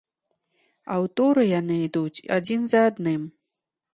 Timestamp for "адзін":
2.39-2.61